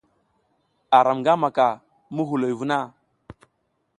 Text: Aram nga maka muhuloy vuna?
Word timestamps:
Aram 0.97 1.17
nga 1.19 1.33
maka 1.43 1.67
muhuloy 2.13 2.53
vuna? 2.59 2.79